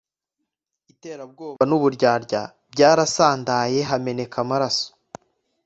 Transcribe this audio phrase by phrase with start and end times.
[0.93, 2.41] iterabwoba n' uburyarya
[2.73, 4.87] bwarasandaye hameneka amaraso,